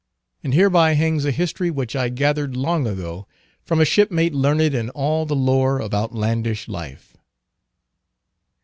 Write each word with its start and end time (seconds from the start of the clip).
And 0.43 0.55
hereby 0.55 0.93
hangs 0.93 1.25
a 1.25 1.31
history 1.31 1.69
which 1.69 1.95
I 1.95 2.09
gathered 2.09 2.57
long 2.57 2.87
ago 2.87 3.27
from 3.63 3.79
a 3.79 3.85
shipmate 3.85 4.33
learned 4.33 4.73
in 4.73 4.89
all 4.89 5.27
the 5.27 5.35
lore 5.35 5.79
of 5.79 5.93
outlandish 5.93 6.67
life. 6.67 7.17